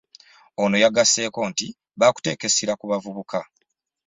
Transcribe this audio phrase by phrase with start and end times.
[0.63, 1.67] Ono yagasseeko nti
[1.99, 3.39] ba kuteeka essira ku bavubuka